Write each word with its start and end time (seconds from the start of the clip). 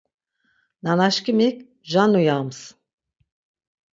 Nanaşkimik 0.83 1.57
mja 1.67 2.03
nuyams. 2.11 2.59